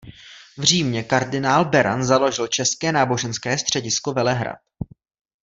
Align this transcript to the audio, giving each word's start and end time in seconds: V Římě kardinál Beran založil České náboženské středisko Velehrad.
V 0.57 0.63
Římě 0.63 1.03
kardinál 1.03 1.65
Beran 1.65 2.03
založil 2.03 2.47
České 2.47 2.91
náboženské 2.91 3.57
středisko 3.57 4.11
Velehrad. 4.13 4.59